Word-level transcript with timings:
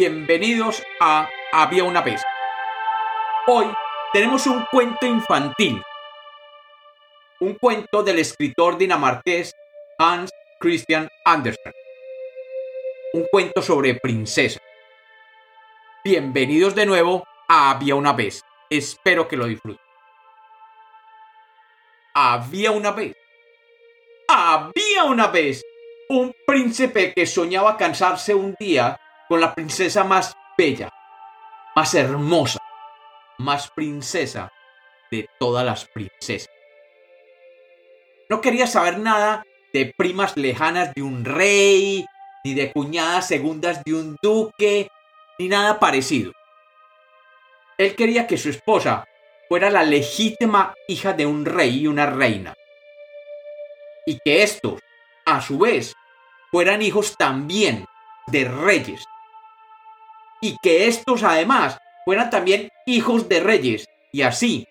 Bienvenidos 0.00 0.82
a 0.98 1.28
Había 1.52 1.84
una 1.84 2.00
vez. 2.00 2.22
Hoy 3.46 3.66
tenemos 4.14 4.46
un 4.46 4.64
cuento 4.72 5.04
infantil. 5.04 5.82
Un 7.38 7.52
cuento 7.56 8.02
del 8.02 8.18
escritor 8.18 8.78
dinamarqués 8.78 9.52
Hans 9.98 10.30
Christian 10.58 11.06
Andersen. 11.26 11.74
Un 13.12 13.26
cuento 13.30 13.60
sobre 13.60 13.92
princesa. 13.96 14.58
Bienvenidos 16.02 16.74
de 16.74 16.86
nuevo 16.86 17.22
a 17.46 17.72
Había 17.72 17.94
una 17.94 18.14
vez. 18.14 18.40
Espero 18.70 19.28
que 19.28 19.36
lo 19.36 19.44
disfruten. 19.44 19.84
Había 22.14 22.70
una 22.70 22.92
vez. 22.92 23.14
Había 24.28 25.04
una 25.04 25.26
vez 25.26 25.62
un 26.08 26.34
príncipe 26.46 27.12
que 27.12 27.26
soñaba 27.26 27.76
cansarse 27.76 28.34
un 28.34 28.56
día 28.58 28.98
con 29.30 29.40
la 29.40 29.54
princesa 29.54 30.02
más 30.02 30.36
bella, 30.58 30.90
más 31.76 31.94
hermosa, 31.94 32.58
más 33.38 33.70
princesa 33.70 34.50
de 35.08 35.28
todas 35.38 35.64
las 35.64 35.84
princesas. 35.84 36.50
No 38.28 38.40
quería 38.40 38.66
saber 38.66 38.98
nada 38.98 39.44
de 39.72 39.94
primas 39.96 40.36
lejanas 40.36 40.92
de 40.96 41.02
un 41.02 41.24
rey, 41.24 42.04
ni 42.42 42.54
de 42.54 42.72
cuñadas 42.72 43.28
segundas 43.28 43.84
de 43.84 43.94
un 43.94 44.16
duque, 44.20 44.88
ni 45.38 45.46
nada 45.46 45.78
parecido. 45.78 46.32
Él 47.78 47.94
quería 47.94 48.26
que 48.26 48.36
su 48.36 48.50
esposa 48.50 49.04
fuera 49.48 49.70
la 49.70 49.84
legítima 49.84 50.74
hija 50.88 51.12
de 51.12 51.26
un 51.26 51.44
rey 51.44 51.82
y 51.82 51.86
una 51.86 52.06
reina. 52.06 52.54
Y 54.06 54.18
que 54.24 54.42
estos, 54.42 54.80
a 55.24 55.40
su 55.40 55.56
vez, 55.60 55.94
fueran 56.50 56.82
hijos 56.82 57.14
también 57.16 57.84
de 58.26 58.44
reyes 58.44 59.04
y 60.40 60.56
que 60.62 60.88
estos 60.88 61.22
además 61.22 61.78
fueran 62.04 62.30
también 62.30 62.70
hijos 62.86 63.28
de 63.28 63.40
reyes, 63.40 63.86
y 64.12 64.22
así 64.22 64.66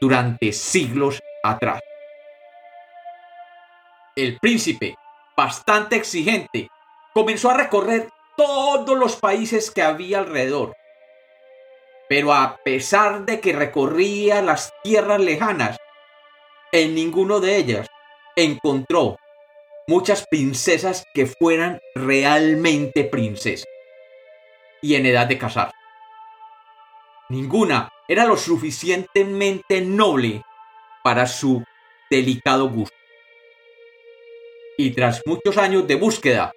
durante 0.00 0.52
siglos 0.52 1.22
atrás. 1.42 1.80
El 4.16 4.38
príncipe, 4.38 4.96
bastante 5.36 5.96
exigente, 5.96 6.68
comenzó 7.12 7.50
a 7.50 7.56
recorrer 7.56 8.08
todos 8.36 8.98
los 8.98 9.16
países 9.16 9.70
que 9.70 9.82
había 9.82 10.18
alrededor. 10.18 10.76
Pero 12.08 12.32
a 12.32 12.58
pesar 12.62 13.24
de 13.24 13.40
que 13.40 13.52
recorría 13.52 14.42
las 14.42 14.72
tierras 14.82 15.20
lejanas, 15.20 15.78
en 16.70 16.94
ninguno 16.94 17.40
de 17.40 17.56
ellas 17.56 17.86
encontró 18.36 19.16
muchas 19.86 20.26
princesas 20.28 21.04
que 21.14 21.26
fueran 21.26 21.80
realmente 21.94 23.04
princesas 23.04 23.66
y 24.84 24.96
en 24.96 25.06
edad 25.06 25.26
de 25.26 25.38
casar. 25.38 25.72
Ninguna 27.30 27.88
era 28.06 28.26
lo 28.26 28.36
suficientemente 28.36 29.80
noble 29.80 30.42
para 31.02 31.26
su 31.26 31.64
delicado 32.10 32.68
gusto. 32.68 32.94
Y 34.76 34.90
tras 34.90 35.22
muchos 35.24 35.56
años 35.56 35.86
de 35.86 35.94
búsqueda, 35.94 36.52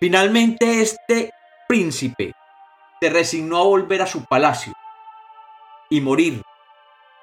finalmente 0.00 0.80
este 0.80 1.32
príncipe 1.68 2.32
se 2.98 3.10
resignó 3.10 3.58
a 3.58 3.64
volver 3.64 4.00
a 4.00 4.06
su 4.06 4.24
palacio 4.24 4.72
y 5.90 6.00
morir 6.00 6.40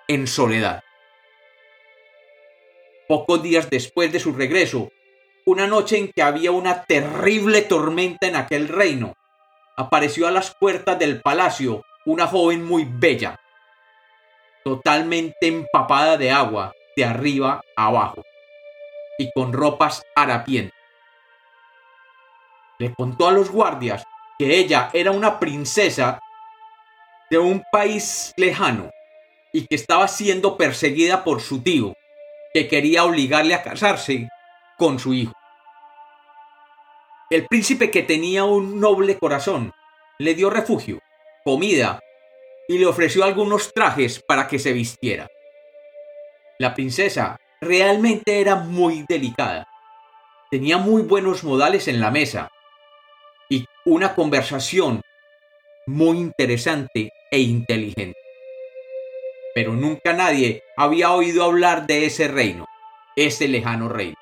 en 0.07 0.27
soledad. 0.27 0.83
Pocos 3.07 3.41
días 3.41 3.71
después 3.71 4.11
de 4.11 4.19
su 4.19 4.33
regreso, 4.33 4.91
una 5.47 5.65
noche 5.65 5.97
en 5.97 6.11
que 6.11 6.21
había 6.21 6.51
una 6.51 6.83
terrible 6.83 7.63
tormenta 7.63 8.27
en 8.27 8.35
aquel 8.35 8.67
reino, 8.67 9.15
apareció 9.75 10.27
a 10.27 10.31
las 10.31 10.53
puertas 10.55 10.99
del 10.99 11.21
palacio 11.21 11.83
una 12.05 12.27
joven 12.27 12.63
muy 12.63 12.85
bella, 12.85 13.39
totalmente 14.63 15.47
empapada 15.47 16.17
de 16.17 16.31
agua 16.31 16.73
de 16.95 17.05
arriba 17.05 17.61
a 17.75 17.87
abajo 17.87 18.23
y 19.17 19.31
con 19.31 19.53
ropas 19.53 20.03
harapientas. 20.15 20.77
Le 22.79 22.93
contó 22.93 23.27
a 23.27 23.31
los 23.31 23.49
guardias 23.49 24.03
que 24.37 24.57
ella 24.57 24.89
era 24.93 25.11
una 25.11 25.39
princesa 25.39 26.19
de 27.29 27.37
un 27.37 27.63
país 27.71 28.33
lejano 28.35 28.91
y 29.51 29.67
que 29.67 29.75
estaba 29.75 30.07
siendo 30.07 30.57
perseguida 30.57 31.23
por 31.23 31.41
su 31.41 31.61
tío, 31.61 31.93
que 32.53 32.67
quería 32.67 33.05
obligarle 33.05 33.53
a 33.53 33.63
casarse 33.63 34.27
con 34.77 34.99
su 34.99 35.13
hijo. 35.13 35.33
El 37.29 37.47
príncipe 37.47 37.89
que 37.89 38.03
tenía 38.03 38.43
un 38.43 38.79
noble 38.79 39.17
corazón 39.17 39.73
le 40.19 40.35
dio 40.35 40.49
refugio, 40.49 40.99
comida 41.43 41.99
y 42.67 42.77
le 42.77 42.85
ofreció 42.85 43.23
algunos 43.23 43.73
trajes 43.73 44.21
para 44.21 44.47
que 44.47 44.59
se 44.59 44.73
vistiera. 44.73 45.27
La 46.59 46.73
princesa 46.73 47.37
realmente 47.61 48.39
era 48.39 48.55
muy 48.55 49.05
delicada. 49.07 49.67
Tenía 50.51 50.77
muy 50.77 51.01
buenos 51.01 51.43
modales 51.43 51.87
en 51.87 51.99
la 51.99 52.11
mesa 52.11 52.49
y 53.49 53.65
una 53.85 54.13
conversación 54.15 55.01
muy 55.87 56.17
interesante 56.17 57.11
e 57.31 57.39
inteligente. 57.39 58.17
Pero 59.55 59.73
nunca 59.73 60.13
nadie 60.13 60.63
había 60.77 61.11
oído 61.11 61.43
hablar 61.43 61.87
de 61.87 62.05
ese 62.05 62.27
reino, 62.27 62.65
ese 63.15 63.47
lejano 63.47 63.89
reino. 63.89 64.17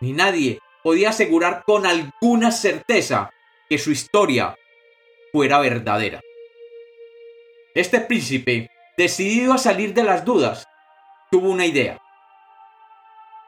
Ni 0.00 0.12
nadie 0.12 0.58
podía 0.82 1.10
asegurar 1.10 1.62
con 1.64 1.86
alguna 1.86 2.50
certeza 2.50 3.30
que 3.68 3.78
su 3.78 3.90
historia 3.90 4.56
fuera 5.32 5.58
verdadera. 5.60 6.20
Este 7.74 8.00
príncipe, 8.00 8.70
decidido 8.96 9.54
a 9.54 9.58
salir 9.58 9.94
de 9.94 10.02
las 10.02 10.24
dudas, 10.24 10.66
tuvo 11.30 11.50
una 11.50 11.64
idea. 11.64 11.98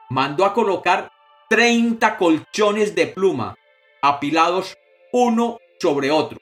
Mandó 0.09 0.45
a 0.45 0.53
colocar 0.53 1.11
30 1.49 2.17
colchones 2.17 2.95
de 2.95 3.07
pluma, 3.07 3.55
apilados 4.01 4.75
uno 5.11 5.59
sobre 5.79 6.09
otro. 6.09 6.39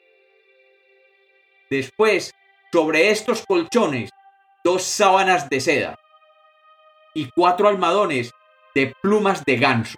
Después, 1.68 2.32
sobre 2.72 3.10
estos 3.10 3.44
colchones, 3.46 4.10
dos 4.64 4.82
sábanas 4.82 5.48
de 5.50 5.60
seda 5.60 5.98
y 7.14 7.28
cuatro 7.30 7.68
almadones 7.68 8.32
de 8.74 8.92
plumas 9.02 9.44
de 9.44 9.56
ganso 9.56 9.96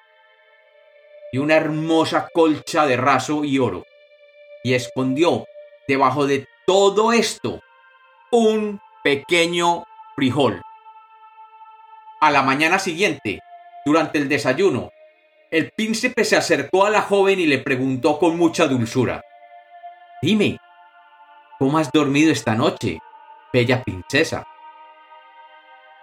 y 1.36 1.38
una 1.38 1.56
hermosa 1.56 2.30
colcha 2.32 2.86
de 2.86 2.96
raso 2.96 3.44
y 3.44 3.58
oro 3.58 3.84
y 4.64 4.72
escondió 4.72 5.44
debajo 5.86 6.26
de 6.26 6.48
todo 6.66 7.12
esto 7.12 7.60
un 8.32 8.80
pequeño 9.04 9.84
frijol. 10.14 10.62
A 12.22 12.30
la 12.30 12.40
mañana 12.40 12.78
siguiente, 12.78 13.40
durante 13.84 14.16
el 14.16 14.30
desayuno, 14.30 14.90
el 15.50 15.70
príncipe 15.72 16.24
se 16.24 16.38
acercó 16.38 16.86
a 16.86 16.90
la 16.90 17.02
joven 17.02 17.38
y 17.38 17.44
le 17.44 17.58
preguntó 17.58 18.18
con 18.18 18.38
mucha 18.38 18.66
dulzura, 18.66 19.22
Dime, 20.22 20.56
¿cómo 21.58 21.76
has 21.76 21.92
dormido 21.92 22.32
esta 22.32 22.54
noche, 22.54 22.98
bella 23.52 23.84
princesa? 23.84 24.42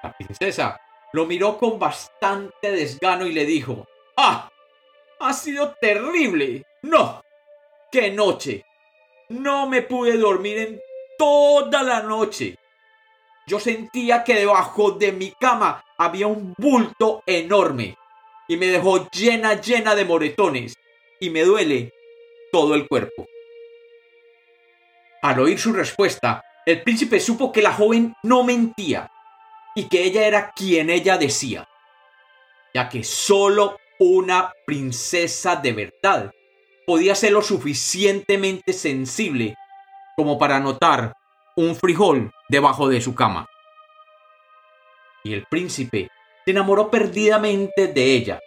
La 0.04 0.14
princesa 0.14 0.80
lo 1.12 1.26
miró 1.26 1.58
con 1.58 1.80
bastante 1.80 2.72
desgano 2.72 3.26
y 3.26 3.34
le 3.34 3.46
dijo, 3.46 3.88
¡Ah! 4.16 4.52
Ha 5.20 5.34
sido 5.34 5.76
terrible. 5.80 6.66
No, 6.82 7.24
¡Qué 7.94 8.10
noche! 8.10 8.66
No 9.30 9.70
me 9.70 9.84
pude 9.84 10.18
dormir 10.18 10.58
en 10.58 10.82
toda 11.16 11.84
la 11.84 12.02
noche. 12.02 12.58
Yo 13.46 13.60
sentía 13.60 14.24
que 14.24 14.34
debajo 14.34 14.94
de 14.94 15.12
mi 15.12 15.30
cama 15.40 15.86
había 16.00 16.26
un 16.26 16.56
bulto 16.58 17.22
enorme 17.28 17.96
y 18.48 18.58
me 18.58 18.66
dejó 18.66 19.08
llena, 19.12 19.62
llena 19.62 19.94
de 19.94 20.06
moretones 20.06 20.74
y 21.20 21.30
me 21.30 21.44
duele 21.44 21.94
todo 22.52 22.74
el 22.74 22.88
cuerpo. 22.88 23.28
Al 25.22 25.40
oír 25.42 25.60
su 25.60 25.72
respuesta, 25.72 26.42
el 26.66 26.82
príncipe 26.82 27.20
supo 27.20 27.52
que 27.52 27.62
la 27.62 27.74
joven 27.74 28.16
no 28.24 28.44
mentía 28.44 29.08
y 29.76 29.88
que 29.88 30.04
ella 30.04 30.26
era 30.26 30.52
quien 30.52 30.90
ella 30.90 31.20
decía, 31.20 31.70
ya 32.74 32.90
que 32.90 33.04
solo 33.04 33.78
una 34.00 34.52
princesa 34.66 35.56
de 35.56 35.74
verdad 35.74 36.32
podía 36.86 37.16
ser 37.16 37.32
lo 37.32 37.42
suficientemente 37.42 38.74
sensible 38.74 39.56
como 40.16 40.38
para 40.38 40.60
notar 40.60 41.14
un 41.56 41.76
frijol 41.76 42.32
debajo 42.50 42.90
de 42.90 43.02
su 43.02 43.16
cama. 43.16 43.48
Y 45.24 45.34
el 45.34 45.46
príncipe 45.50 46.10
se 46.44 46.52
enamoró 46.52 46.92
perdidamente 46.92 47.88
de 47.88 48.04
ella 48.14 48.40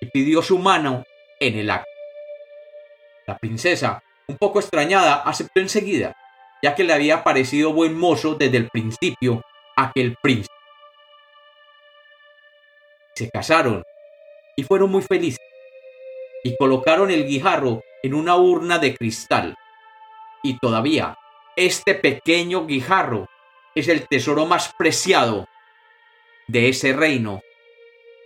y 0.00 0.06
pidió 0.06 0.42
su 0.42 0.58
mano 0.58 1.04
en 1.38 1.58
el 1.58 1.70
acto. 1.70 1.88
La 3.26 3.38
princesa, 3.38 4.02
un 4.26 4.36
poco 4.36 4.60
extrañada, 4.60 5.22
aceptó 5.22 5.60
enseguida, 5.60 6.14
ya 6.62 6.74
que 6.74 6.84
le 6.84 6.92
había 6.92 7.24
parecido 7.24 7.72
buen 7.72 7.98
mozo 7.98 8.34
desde 8.34 8.58
el 8.58 8.68
principio 8.68 9.42
aquel 9.76 10.16
príncipe. 10.22 10.54
Se 13.14 13.30
casaron 13.30 13.82
y 14.56 14.64
fueron 14.64 14.90
muy 14.90 15.02
felices 15.02 15.40
y 16.42 16.56
colocaron 16.56 17.10
el 17.10 17.26
guijarro 17.26 17.82
en 18.02 18.14
una 18.14 18.36
urna 18.36 18.78
de 18.78 18.96
cristal 18.96 19.54
Y 20.42 20.58
todavía, 20.58 21.18
este 21.56 21.94
pequeño 21.94 22.66
guijarro 22.66 23.28
es 23.74 23.88
el 23.88 24.08
tesoro 24.08 24.46
más 24.46 24.72
preciado 24.78 25.46
de 26.48 26.70
ese 26.70 26.94
reino 26.94 27.42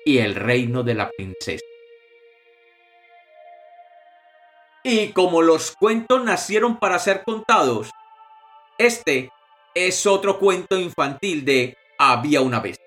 y 0.04 0.18
el 0.18 0.36
reino 0.36 0.82
de 0.82 0.94
la 0.94 1.10
princesa. 1.10 1.64
Y 4.84 5.08
como 5.08 5.42
los 5.42 5.72
cuentos 5.72 6.22
nacieron 6.22 6.78
para 6.78 6.98
ser 6.98 7.24
contados, 7.24 7.90
este 8.78 9.30
es 9.74 10.06
otro 10.06 10.38
cuento 10.38 10.78
infantil 10.78 11.44
de 11.44 11.76
Había 11.98 12.42
una 12.42 12.60
vez. 12.60 12.83